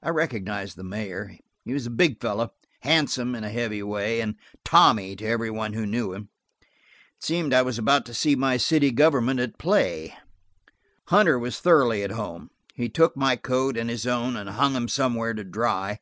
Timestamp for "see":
8.14-8.36